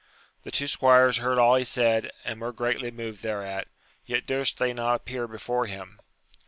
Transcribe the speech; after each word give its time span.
The 0.41 0.49
two 0.49 0.65
squires 0.65 1.17
heard 1.17 1.37
dl 1.37 1.59
he 1.59 1.63
said 1.63 2.05
and 2.25 2.41
weff 2.41 2.57
270 2.57 2.87
AMADIS 2.87 2.87
OF 2.87 2.97
GAUL, 2.97 3.05
moved 3.05 3.21
thereat, 3.45 3.67
yet 4.07 4.25
durst 4.25 4.57
they 4.57 4.73
not 4.73 4.95
appear 4.95 5.27
before 5.27 5.67
him. 5.67 5.99